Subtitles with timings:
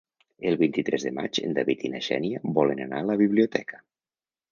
[0.51, 3.83] El vint-i-tres de maig en David i na Xènia volen anar a la biblioteca.